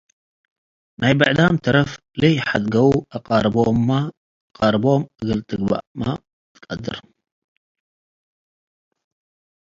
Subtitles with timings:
[1.01, 6.01] ናይ ብዕዳም ተርፍ ለኢሐድገው አቃርቦም እግል ትግበእመ
[6.53, 6.97] ትቀድር።